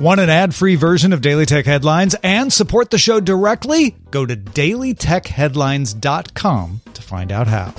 Want 0.00 0.18
an 0.18 0.30
ad 0.30 0.54
free 0.54 0.76
version 0.76 1.12
of 1.12 1.20
Daily 1.20 1.44
Tech 1.44 1.66
Headlines 1.66 2.16
and 2.22 2.50
support 2.50 2.88
the 2.88 2.96
show 2.96 3.20
directly? 3.20 3.96
Go 4.10 4.24
to 4.24 4.34
dailytechheadlines.com 4.34 6.80
to 6.94 7.02
find 7.02 7.30
out 7.30 7.46
how. 7.46 7.74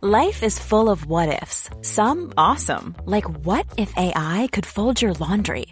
Life 0.00 0.42
is 0.42 0.58
full 0.58 0.90
of 0.90 1.06
what 1.06 1.40
ifs, 1.40 1.70
some 1.82 2.32
awesome, 2.36 2.96
like 3.04 3.30
what 3.46 3.66
if 3.78 3.94
AI 3.96 4.48
could 4.50 4.66
fold 4.66 5.00
your 5.00 5.12
laundry? 5.12 5.66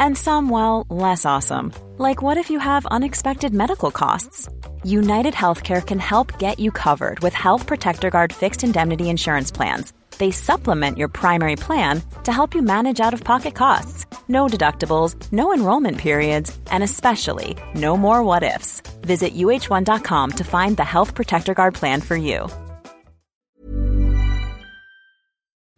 And 0.00 0.16
some, 0.16 0.48
well, 0.48 0.86
less 0.88 1.26
awesome, 1.26 1.74
like 1.98 2.22
what 2.22 2.38
if 2.38 2.48
you 2.48 2.58
have 2.58 2.86
unexpected 2.86 3.52
medical 3.52 3.90
costs? 3.90 4.48
United 4.82 5.34
Healthcare 5.34 5.86
can 5.86 5.98
help 5.98 6.38
get 6.38 6.58
you 6.58 6.70
covered 6.70 7.20
with 7.20 7.34
Health 7.34 7.66
Protector 7.66 8.08
Guard 8.08 8.32
fixed 8.32 8.64
indemnity 8.64 9.10
insurance 9.10 9.50
plans 9.50 9.92
they 10.18 10.30
supplement 10.30 10.98
your 10.98 11.08
primary 11.08 11.56
plan 11.56 12.02
to 12.24 12.32
help 12.32 12.54
you 12.54 12.62
manage 12.62 13.00
out 13.00 13.14
of 13.14 13.24
pocket 13.24 13.54
costs. 13.54 14.06
No 14.28 14.46
deductibles, 14.46 15.14
no 15.32 15.52
enrollment 15.52 15.98
periods, 15.98 16.56
and 16.70 16.82
especially 16.82 17.56
no 17.74 17.96
more 17.96 18.22
what 18.22 18.42
ifs. 18.42 18.80
Visit 19.02 19.34
uh1.com 19.34 20.30
to 20.32 20.44
find 20.44 20.76
the 20.76 20.84
Health 20.84 21.14
Protector 21.14 21.54
Guard 21.54 21.74
plan 21.74 22.00
for 22.00 22.16
you. 22.16 22.48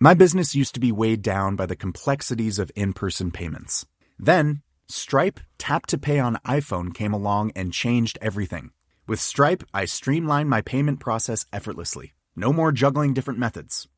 My 0.00 0.12
business 0.12 0.54
used 0.54 0.74
to 0.74 0.80
be 0.80 0.92
weighed 0.92 1.22
down 1.22 1.56
by 1.56 1.66
the 1.66 1.76
complexities 1.76 2.58
of 2.58 2.70
in 2.76 2.92
person 2.92 3.30
payments. 3.30 3.86
Then, 4.18 4.60
Stripe 4.86 5.40
Tap 5.56 5.86
to 5.86 5.98
Pay 5.98 6.18
on 6.18 6.36
iPhone 6.46 6.92
came 6.92 7.14
along 7.14 7.52
and 7.56 7.72
changed 7.72 8.18
everything. 8.20 8.70
With 9.06 9.20
Stripe, 9.20 9.62
I 9.72 9.86
streamlined 9.86 10.50
my 10.50 10.60
payment 10.60 11.00
process 11.00 11.46
effortlessly. 11.52 12.12
No 12.36 12.52
more 12.52 12.72
juggling 12.72 13.14
different 13.14 13.38
methods. 13.38 13.88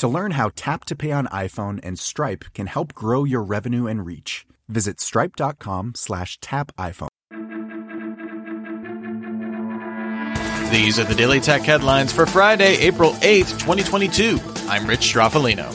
To 0.00 0.08
learn 0.08 0.30
how 0.30 0.50
Tap 0.56 0.86
to 0.86 0.96
Pay 0.96 1.12
on 1.12 1.26
iPhone 1.26 1.78
and 1.82 1.98
Stripe 1.98 2.46
can 2.54 2.68
help 2.68 2.94
grow 2.94 3.24
your 3.24 3.42
revenue 3.42 3.86
and 3.86 4.06
reach, 4.06 4.46
visit 4.66 4.98
stripe.com 4.98 5.92
slash 5.94 6.38
tap 6.40 6.72
iPhone. 6.78 7.08
These 10.70 10.98
are 10.98 11.04
the 11.04 11.14
Daily 11.14 11.38
Tech 11.38 11.60
headlines 11.60 12.14
for 12.14 12.24
Friday, 12.24 12.78
April 12.78 13.12
8th, 13.12 13.58
2022. 13.60 14.40
I'm 14.70 14.86
Rich 14.86 15.00
Stroffolino. 15.00 15.70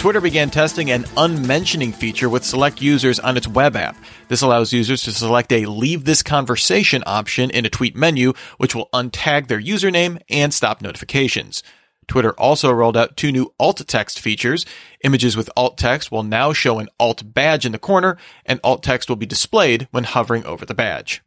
Twitter 0.00 0.20
began 0.20 0.50
testing 0.50 0.90
an 0.90 1.06
unmentioning 1.16 1.92
feature 1.92 2.28
with 2.28 2.44
select 2.44 2.82
users 2.82 3.20
on 3.20 3.36
its 3.36 3.46
web 3.46 3.76
app. 3.76 3.96
This 4.26 4.42
allows 4.42 4.72
users 4.72 5.04
to 5.04 5.12
select 5.12 5.52
a 5.52 5.66
leave 5.66 6.06
this 6.06 6.24
conversation 6.24 7.04
option 7.06 7.50
in 7.50 7.64
a 7.64 7.70
tweet 7.70 7.94
menu, 7.94 8.32
which 8.58 8.74
will 8.74 8.88
untag 8.92 9.46
their 9.46 9.60
username 9.60 10.20
and 10.28 10.52
stop 10.52 10.82
notifications. 10.82 11.62
Twitter 12.08 12.32
also 12.32 12.70
rolled 12.70 12.96
out 12.96 13.16
two 13.16 13.32
new 13.32 13.52
alt 13.58 13.86
text 13.86 14.20
features. 14.20 14.64
Images 15.02 15.36
with 15.36 15.50
alt 15.56 15.76
text 15.76 16.10
will 16.10 16.22
now 16.22 16.52
show 16.52 16.78
an 16.78 16.88
alt 16.98 17.34
badge 17.34 17.66
in 17.66 17.72
the 17.72 17.78
corner, 17.78 18.16
and 18.44 18.60
alt 18.62 18.82
text 18.82 19.08
will 19.08 19.16
be 19.16 19.26
displayed 19.26 19.88
when 19.90 20.04
hovering 20.04 20.44
over 20.44 20.64
the 20.64 20.74
badge. 20.74 21.22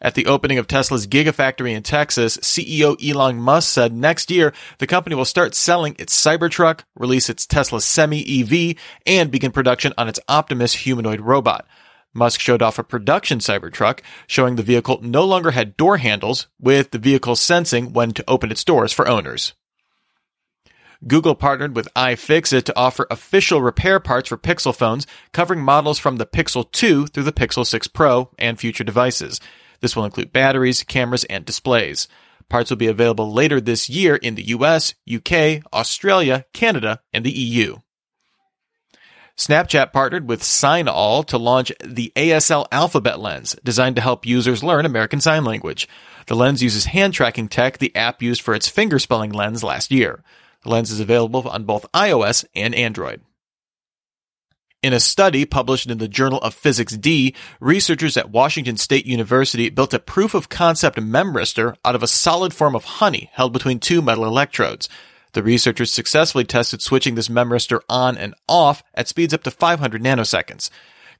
At 0.00 0.14
the 0.14 0.26
opening 0.26 0.58
of 0.58 0.66
Tesla's 0.66 1.06
Gigafactory 1.06 1.74
in 1.74 1.82
Texas, 1.82 2.36
CEO 2.38 2.96
Elon 3.02 3.36
Musk 3.36 3.72
said 3.72 3.92
next 3.92 4.30
year 4.30 4.52
the 4.78 4.86
company 4.86 5.14
will 5.14 5.24
start 5.24 5.54
selling 5.54 5.96
its 5.98 6.14
Cybertruck, 6.20 6.80
release 6.96 7.28
its 7.28 7.46
Tesla 7.46 7.80
Semi 7.80 8.40
EV, 8.40 8.76
and 9.06 9.30
begin 9.30 9.52
production 9.52 9.92
on 9.96 10.08
its 10.08 10.20
Optimus 10.28 10.74
humanoid 10.74 11.20
robot. 11.20 11.66
Musk 12.14 12.40
showed 12.40 12.62
off 12.62 12.78
a 12.78 12.84
production 12.84 13.38
Cybertruck, 13.38 14.00
showing 14.26 14.56
the 14.56 14.62
vehicle 14.62 15.00
no 15.02 15.24
longer 15.24 15.52
had 15.52 15.76
door 15.76 15.96
handles, 15.96 16.46
with 16.60 16.90
the 16.90 16.98
vehicle 16.98 17.36
sensing 17.36 17.92
when 17.92 18.12
to 18.12 18.24
open 18.28 18.50
its 18.50 18.64
doors 18.64 18.92
for 18.92 19.08
owners. 19.08 19.54
Google 21.06 21.34
partnered 21.34 21.74
with 21.74 21.92
iFixit 21.94 22.62
to 22.64 22.76
offer 22.78 23.06
official 23.10 23.60
repair 23.60 23.98
parts 23.98 24.28
for 24.28 24.36
Pixel 24.36 24.74
phones, 24.74 25.06
covering 25.32 25.60
models 25.60 25.98
from 25.98 26.16
the 26.16 26.26
Pixel 26.26 26.70
2 26.70 27.08
through 27.08 27.24
the 27.24 27.32
Pixel 27.32 27.66
6 27.66 27.88
Pro 27.88 28.30
and 28.38 28.58
future 28.58 28.84
devices. 28.84 29.40
This 29.80 29.96
will 29.96 30.04
include 30.04 30.32
batteries, 30.32 30.84
cameras, 30.84 31.24
and 31.24 31.44
displays. 31.44 32.06
Parts 32.48 32.70
will 32.70 32.76
be 32.76 32.86
available 32.86 33.32
later 33.32 33.60
this 33.60 33.88
year 33.88 34.14
in 34.14 34.36
the 34.36 34.44
US, 34.48 34.94
UK, 35.12 35.62
Australia, 35.72 36.44
Canada, 36.52 37.00
and 37.12 37.24
the 37.24 37.32
EU. 37.32 37.78
Snapchat 39.36 39.92
partnered 39.92 40.28
with 40.28 40.42
SignAll 40.42 41.26
to 41.26 41.38
launch 41.38 41.72
the 41.82 42.12
ASL 42.14 42.66
Alphabet 42.70 43.18
Lens, 43.18 43.56
designed 43.64 43.96
to 43.96 44.02
help 44.02 44.26
users 44.26 44.62
learn 44.62 44.84
American 44.84 45.20
Sign 45.20 45.44
Language. 45.44 45.88
The 46.26 46.36
lens 46.36 46.62
uses 46.62 46.86
hand 46.86 47.14
tracking 47.14 47.48
tech 47.48 47.78
the 47.78 47.94
app 47.96 48.22
used 48.22 48.42
for 48.42 48.54
its 48.54 48.68
finger 48.68 48.98
spelling 48.98 49.32
lens 49.32 49.64
last 49.64 49.90
year. 49.90 50.22
The 50.62 50.70
lens 50.70 50.90
is 50.90 51.00
available 51.00 51.48
on 51.48 51.64
both 51.64 51.90
iOS 51.92 52.44
and 52.54 52.74
Android. 52.74 53.22
In 54.82 54.92
a 54.92 55.00
study 55.00 55.44
published 55.44 55.88
in 55.88 55.98
the 55.98 56.08
Journal 56.08 56.40
of 56.40 56.54
Physics 56.54 56.96
D, 56.96 57.36
researchers 57.60 58.16
at 58.16 58.30
Washington 58.30 58.76
State 58.76 59.06
University 59.06 59.70
built 59.70 59.94
a 59.94 60.00
proof 60.00 60.34
of 60.34 60.48
concept 60.48 60.98
memristor 60.98 61.76
out 61.84 61.94
of 61.94 62.02
a 62.02 62.08
solid 62.08 62.52
form 62.52 62.74
of 62.74 62.84
honey 62.84 63.30
held 63.32 63.52
between 63.52 63.78
two 63.78 64.02
metal 64.02 64.24
electrodes. 64.24 64.88
The 65.32 65.42
researchers 65.42 65.92
successfully 65.92 66.44
tested 66.44 66.82
switching 66.82 67.14
this 67.14 67.28
memristor 67.28 67.80
on 67.88 68.18
and 68.18 68.34
off 68.48 68.82
at 68.94 69.08
speeds 69.08 69.32
up 69.32 69.42
to 69.44 69.50
500 69.50 70.02
nanoseconds. 70.02 70.68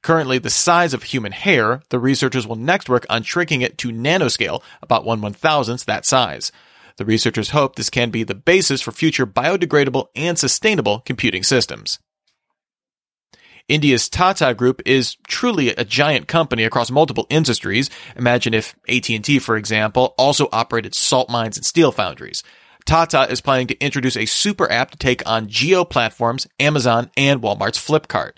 Currently 0.03 0.37
the 0.39 0.49
size 0.49 0.93
of 0.93 1.03
human 1.03 1.31
hair, 1.31 1.81
the 1.89 1.97
researchers 1.97 2.45
will 2.45 2.57
next 2.57 2.89
work 2.89 3.05
on 3.09 3.23
shrinking 3.23 3.61
it 3.61 3.77
to 3.79 3.89
nanoscale, 3.89 4.61
about 4.81 5.05
one 5.05 5.21
one 5.21 5.33
thousandth 5.33 5.85
that 5.85 6.05
size. 6.05 6.51
The 6.97 7.05
researchers 7.05 7.51
hope 7.51 7.75
this 7.75 7.89
can 7.89 8.11
be 8.11 8.23
the 8.23 8.35
basis 8.35 8.81
for 8.81 8.91
future 8.91 9.25
biodegradable 9.25 10.07
and 10.15 10.37
sustainable 10.37 10.99
computing 10.99 11.41
systems. 11.41 11.99
India's 13.69 14.09
Tata 14.09 14.53
Group 14.53 14.81
is 14.85 15.15
truly 15.25 15.69
a 15.69 15.85
giant 15.85 16.27
company 16.27 16.65
across 16.65 16.91
multiple 16.91 17.25
industries. 17.29 17.89
Imagine 18.17 18.53
if 18.53 18.75
AT&T, 18.89 19.39
for 19.39 19.55
example, 19.55 20.13
also 20.17 20.49
operated 20.51 20.93
salt 20.93 21.29
mines 21.29 21.55
and 21.55 21.65
steel 21.65 21.93
foundries. 21.93 22.43
Tata 22.85 23.31
is 23.31 23.41
planning 23.41 23.67
to 23.67 23.79
introduce 23.79 24.17
a 24.17 24.25
super 24.25 24.69
app 24.71 24.91
to 24.91 24.97
take 24.97 25.27
on 25.27 25.47
Jio 25.47 25.89
Platforms, 25.89 26.47
Amazon, 26.59 27.09
and 27.15 27.41
Walmart's 27.41 27.77
Flipkart. 27.77 28.33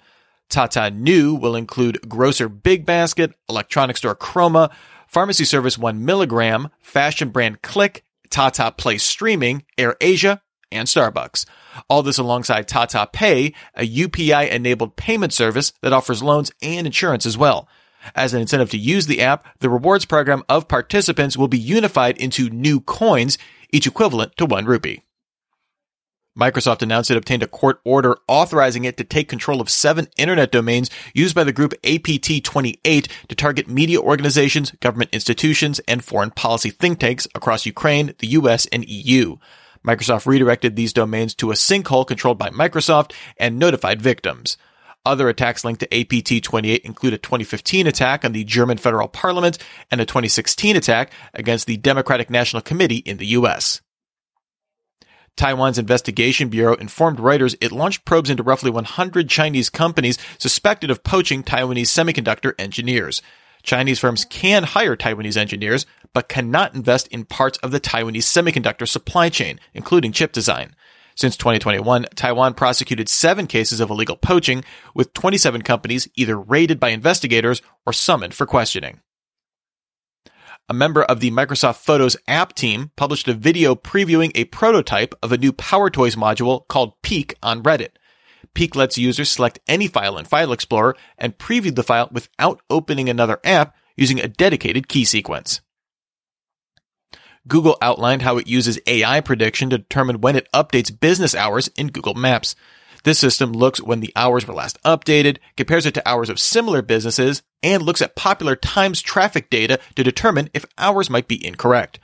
Tata 0.50 0.92
Neu 0.92 1.40
will 1.40 1.56
include 1.56 2.08
grocer 2.08 2.48
Big 2.48 2.86
Basket, 2.86 3.34
electronic 3.50 3.98
store 3.98 4.16
Croma, 4.16 4.72
pharmacy 5.08 5.46
service 5.46 5.78
1 5.78 6.06
Milligram, 6.06 6.70
fashion 6.80 7.30
brand 7.30 7.62
CLiQ, 7.62 8.02
Tata 8.30 8.72
Play 8.78 8.98
Streaming, 8.98 9.64
Air 9.78 9.96
Asia, 10.00 10.42
and 10.72 10.88
Starbucks. 10.88 11.46
All 11.90 12.04
this 12.04 12.18
alongside 12.18 12.68
Tata 12.68 13.10
Pay, 13.12 13.54
a 13.76 13.88
UPI 13.88 14.50
enabled 14.50 14.96
payment 14.96 15.34
service 15.34 15.74
that 15.82 15.94
offers 15.94 16.22
loans 16.22 16.52
and 16.62 16.86
insurance 16.86 17.26
as 17.26 17.38
well. 17.38 17.68
As 18.14 18.34
an 18.34 18.42
incentive 18.42 18.70
to 18.72 18.78
use 18.78 19.08
the 19.08 19.22
app, 19.22 19.48
the 19.60 19.70
rewards 19.70 20.06
program 20.06 20.44
of 20.48 20.68
participants 20.68 21.38
will 21.38 21.48
be 21.48 21.58
unified 21.58 22.18
into 22.18 22.50
NeuCoins, 22.50 23.38
each 23.75 23.86
equivalent 23.86 24.38
to 24.38 24.46
one 24.46 24.66
rupee. 24.66 25.03
Microsoft 26.40 26.81
announced 26.81 27.12
it 27.12 27.18
obtained 27.18 27.44
a 27.44 27.47
court 27.47 27.80
order 27.86 28.18
authorizing 28.28 28.84
it 28.86 28.97
to 28.97 29.03
take 29.03 29.30
control 29.30 29.62
of 29.62 29.69
seven 29.69 30.08
internet 30.18 30.52
domains 30.52 30.90
used 31.13 31.36
by 31.36 31.44
the 31.44 31.53
group 31.53 31.73
APT28 31.84 33.09
to 33.28 33.35
target 33.35 33.70
media 33.70 34.00
organizations, 34.00 34.72
government 34.82 35.09
institutions, 35.14 35.79
and 35.88 36.03
foreign 36.03 36.32
policy 36.32 36.70
think 36.70 37.00
tanks 37.00 37.28
across 37.35 37.66
Ukraine, 37.66 38.14
the 38.20 38.28
US, 38.28 38.66
and 38.67 38.88
EU. 38.88 39.38
Microsoft 39.85 40.26
redirected 40.26 40.76
these 40.76 40.94
domains 40.94 41.35
to 41.35 41.52
a 41.52 41.55
sinkhole 41.55 42.08
controlled 42.08 42.38
by 42.38 42.50
Microsoft 42.50 43.14
and 43.38 43.59
notified 43.59 44.02
victims. 44.02 44.58
Other 45.05 45.29
attacks 45.29 45.63
linked 45.63 45.81
to 45.81 45.87
APT28 45.87 46.79
include 46.79 47.13
a 47.13 47.17
2015 47.19 47.85
attack 47.85 48.25
on 48.25 48.31
the 48.31 48.43
German 48.43 48.78
federal 48.78 49.07
parliament 49.07 49.59
and 49.91 50.02
a 50.02 50.05
2016 50.05 50.75
attack 50.75 51.11
against 51.34 51.67
the 51.67 51.78
Democratic 51.78 52.29
National 52.29 52.61
Committee 52.61 52.97
in 52.97 53.17
the 53.17 53.28
U.S. 53.28 53.81
Taiwan's 55.37 55.78
investigation 55.78 56.49
bureau 56.49 56.75
informed 56.75 57.19
Reuters 57.19 57.55
it 57.61 57.72
launched 57.72 58.05
probes 58.05 58.29
into 58.29 58.41
roughly 58.41 58.72
100 58.72 59.29
Chinese 59.29 59.69
companies 59.69 60.17
suspected 60.40 60.90
of 60.90 61.03
poaching 61.03 61.43
Taiwanese 61.43 61.87
semiconductor 61.87 62.53
engineers. 62.57 63.22
Chinese 63.61 63.99
firms 63.99 64.25
can 64.25 64.63
hire 64.63 64.96
Taiwanese 64.96 65.37
engineers, 65.37 65.85
but 66.13 66.29
cannot 66.29 66.73
invest 66.73 67.07
in 67.09 67.25
parts 67.25 67.57
of 67.59 67.72
the 67.72 67.79
Taiwanese 67.79 68.23
semiconductor 68.23 68.87
supply 68.87 69.28
chain, 69.28 69.59
including 69.73 70.11
chip 70.11 70.31
design. 70.31 70.73
Since 71.16 71.38
2021, 71.38 72.08
Taiwan 72.16 72.53
prosecuted 72.56 73.08
seven 73.08 73.47
cases 73.47 73.79
of 73.79 73.90
illegal 73.90 74.17
poaching, 74.17 74.66
with 74.94 75.14
27 75.14 75.62
companies 75.62 76.09
either 76.16 76.38
raided 76.38 76.79
by 76.79 76.90
investigators 76.90 77.62
or 77.85 77.94
summoned 77.94 78.34
for 78.34 78.46
questioning. 78.46 79.00
A 80.67 80.73
member 80.73 81.03
of 81.03 81.22
the 81.22 81.32
Microsoft 81.32 81.78
Photos 81.78 82.17
app 82.28 82.53
team 82.53 82.91
published 82.97 83.28
a 83.28 83.34
video 83.34 83.76
previewing 83.76 84.32
a 84.35 84.46
prototype 84.46 85.14
of 85.22 85.32
a 85.32 85.38
new 85.38 85.53
Power 85.53 85.90
Toys 85.90 86.16
module 86.16 86.67
called 86.67 87.02
Peek 87.02 87.35
on 87.41 87.64
Reddit. 87.64 87.91
Peek 88.53 88.76
lets 88.76 88.97
users 88.97 89.29
select 89.29 89.59
any 89.67 89.88
file 89.88 90.17
in 90.17 90.26
File 90.26 90.52
Explorer 90.52 90.96
and 91.17 91.38
preview 91.38 91.73
the 91.73 91.84
file 91.84 92.09
without 92.12 92.62
opening 92.70 93.09
another 93.09 93.40
app 93.44 93.76
using 93.96 94.20
a 94.20 94.28
dedicated 94.28 94.88
key 94.90 95.06
sequence. 95.06 95.62
Google 97.47 97.78
outlined 97.82 98.24
how 98.24 98.38
it 98.38 98.47
uses 98.47 98.80
AI 98.88 99.22
prediction 99.22 99.70
to 99.70 99.78
determine 99.78 100.22
when 100.22 100.36
it 100.36 100.52
updates 100.52 100.97
business 101.00 101.36
hours 101.36 101.68
in 101.70 101.88
Google 101.88 102.16
Maps. 102.16 102.56
This 103.03 103.20
system 103.20 103.52
looks 103.52 103.80
when 103.80 104.00
the 104.00 104.12
hours 104.16 104.47
were 104.47 104.56
last 104.56 104.82
updated, 104.82 105.38
compares 105.56 105.86
it 105.86 105.94
to 105.94 106.09
hours 106.09 106.30
of 106.32 106.40
similar 106.40 106.82
businesses, 106.82 107.44
and 107.62 107.84
looks 107.84 108.02
at 108.02 108.16
popular 108.16 108.56
times 108.56 109.00
traffic 109.00 109.52
data 109.52 109.80
to 109.96 110.03
determine 110.03 110.50
if 110.56 110.66
hours 110.80 111.08
might 111.08 111.28
be 111.28 111.46
incorrect. 111.46 112.00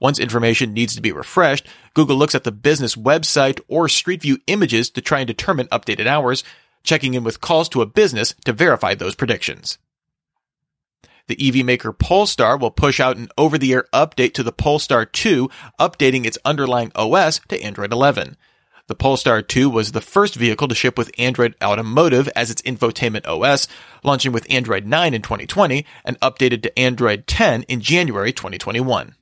Once 0.00 0.18
information 0.18 0.72
needs 0.72 0.94
to 0.94 1.02
be 1.02 1.12
refreshed, 1.12 1.66
Google 1.92 2.16
looks 2.16 2.34
at 2.34 2.44
the 2.44 2.52
business 2.52 2.94
website 2.94 3.60
or 3.68 3.88
Street 3.88 4.22
View 4.22 4.38
images 4.46 4.88
to 4.90 5.02
try 5.02 5.18
and 5.18 5.26
determine 5.26 5.66
updated 5.66 6.06
hours, 6.06 6.44
checking 6.82 7.12
in 7.12 7.24
with 7.24 7.42
calls 7.42 7.68
to 7.68 7.82
a 7.82 7.86
business 7.86 8.34
to 8.46 8.52
verify 8.54 8.94
those 8.94 9.14
predictions. 9.14 9.76
The 11.28 11.48
EV 11.48 11.64
maker 11.64 11.92
Polestar 11.92 12.56
will 12.56 12.70
push 12.70 12.98
out 13.00 13.18
an 13.18 13.28
over 13.36 13.58
the 13.58 13.72
air 13.74 13.84
update 13.92 14.32
to 14.34 14.42
the 14.42 14.52
Polestar 14.52 15.04
2, 15.04 15.48
updating 15.78 16.24
its 16.24 16.38
underlying 16.44 16.90
OS 16.94 17.40
to 17.48 17.62
Android 17.62 17.92
11. 17.92 18.36
The 18.86 18.94
Polestar 18.94 19.42
2 19.42 19.68
was 19.68 19.92
the 19.92 20.00
first 20.00 20.34
vehicle 20.34 20.68
to 20.68 20.74
ship 20.74 20.96
with 20.96 21.12
Android 21.18 21.54
Automotive 21.62 22.30
as 22.34 22.50
its 22.50 22.62
infotainment 22.62 23.26
OS, 23.26 23.68
launching 24.02 24.32
with 24.32 24.50
Android 24.50 24.86
9 24.86 25.12
in 25.12 25.20
2020 25.20 25.84
and 26.06 26.18
updated 26.20 26.62
to 26.62 26.78
Android 26.78 27.26
10 27.26 27.64
in 27.64 27.82
January 27.82 28.32
2021. 28.32 29.14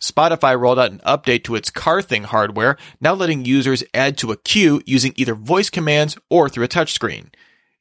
Spotify 0.00 0.56
rolled 0.58 0.78
out 0.78 0.92
an 0.92 1.00
update 1.00 1.42
to 1.44 1.56
its 1.56 1.70
CarThing 1.72 2.26
hardware, 2.26 2.76
now 3.00 3.14
letting 3.14 3.44
users 3.44 3.82
add 3.92 4.16
to 4.18 4.30
a 4.30 4.36
queue 4.36 4.80
using 4.86 5.12
either 5.16 5.34
voice 5.34 5.70
commands 5.70 6.16
or 6.30 6.48
through 6.48 6.64
a 6.64 6.68
touchscreen. 6.68 7.30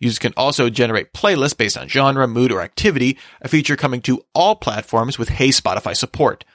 Users 0.06 0.20
can 0.20 0.34
also 0.38 0.70
generate 0.70 1.14
playlists 1.14 1.58
based 1.58 1.80
on 1.80 1.88
genre, 1.88 2.28
mood, 2.28 2.52
or 2.52 2.62
activity, 2.62 3.18
a 3.42 3.48
feature 3.48 3.76
coming 3.76 4.02
to 4.02 4.24
all 4.36 4.56
platforms 4.56 5.18
with 5.18 5.30
Hey 5.30 5.50
Spotify 5.50 5.98
support. 5.98 6.46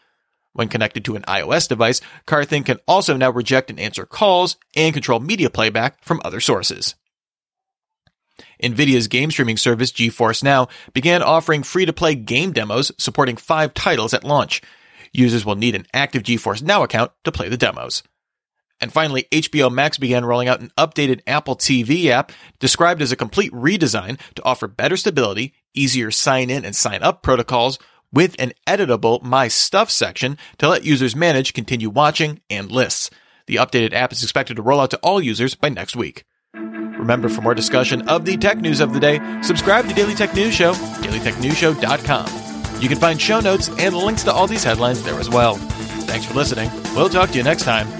When 0.52 0.68
connected 0.68 1.04
to 1.04 1.16
an 1.16 1.22
iOS 1.22 1.68
device, 1.68 2.00
CarThing 2.28 2.64
can 2.64 2.78
also 2.86 3.16
now 3.16 3.30
reject 3.30 3.68
and 3.68 3.80
answer 3.80 4.06
calls 4.06 4.56
and 4.76 4.94
control 4.94 5.18
media 5.18 5.50
playback 5.50 6.00
from 6.04 6.20
other 6.24 6.38
sources. 6.38 6.94
NVIDIA's 8.62 9.08
game 9.08 9.32
streaming 9.32 9.56
service 9.56 9.90
GeForce 9.90 10.44
Now 10.44 10.68
began 10.92 11.20
offering 11.20 11.64
free-to-play 11.64 12.14
game 12.14 12.52
demos 12.52 12.92
supporting 12.98 13.36
five 13.36 13.74
titles 13.74 14.14
at 14.14 14.22
launch. 14.22 14.62
Users 15.12 15.44
will 15.44 15.56
need 15.56 15.74
an 15.74 15.86
active 15.92 16.22
GeForce 16.22 16.62
Now 16.62 16.84
account 16.84 17.10
to 17.24 17.32
play 17.32 17.48
the 17.48 17.56
demos. 17.56 18.04
And 18.80 18.92
finally, 18.92 19.26
HBO 19.30 19.70
Max 19.70 19.98
began 19.98 20.24
rolling 20.24 20.48
out 20.48 20.60
an 20.60 20.72
updated 20.78 21.20
Apple 21.26 21.56
TV 21.56 22.06
app 22.06 22.32
described 22.58 23.02
as 23.02 23.12
a 23.12 23.16
complete 23.16 23.52
redesign 23.52 24.18
to 24.34 24.44
offer 24.44 24.66
better 24.66 24.96
stability, 24.96 25.54
easier 25.74 26.10
sign 26.10 26.50
in 26.50 26.64
and 26.64 26.74
sign 26.74 27.02
up 27.02 27.22
protocols, 27.22 27.78
with 28.12 28.34
an 28.38 28.52
editable 28.66 29.22
My 29.22 29.48
Stuff 29.48 29.90
section 29.90 30.36
to 30.58 30.68
let 30.68 30.84
users 30.84 31.14
manage 31.14 31.54
continue 31.54 31.90
watching 31.90 32.40
and 32.48 32.70
lists. 32.70 33.10
The 33.46 33.56
updated 33.56 33.92
app 33.92 34.12
is 34.12 34.22
expected 34.22 34.56
to 34.56 34.62
roll 34.62 34.80
out 34.80 34.90
to 34.90 34.98
all 34.98 35.20
users 35.20 35.54
by 35.54 35.68
next 35.68 35.96
week. 35.96 36.24
Remember, 36.54 37.28
for 37.28 37.40
more 37.40 37.54
discussion 37.54 38.08
of 38.08 38.24
the 38.24 38.36
tech 38.36 38.58
news 38.58 38.80
of 38.80 38.92
the 38.92 39.00
day, 39.00 39.20
subscribe 39.42 39.88
to 39.88 39.94
Daily 39.94 40.14
Tech 40.14 40.34
News 40.34 40.54
Show, 40.54 40.74
dailytechnewsshow.com. 40.74 42.80
You 42.80 42.88
can 42.88 42.98
find 42.98 43.20
show 43.20 43.40
notes 43.40 43.68
and 43.78 43.96
links 43.96 44.24
to 44.24 44.32
all 44.32 44.46
these 44.46 44.64
headlines 44.64 45.02
there 45.02 45.18
as 45.18 45.28
well. 45.28 45.54
Thanks 45.54 46.26
for 46.26 46.34
listening. 46.34 46.70
We'll 46.94 47.08
talk 47.08 47.30
to 47.30 47.38
you 47.38 47.42
next 47.42 47.64
time. 47.64 47.99